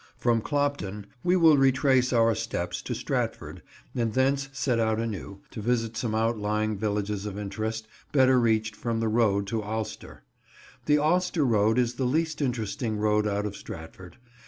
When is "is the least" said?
11.77-12.41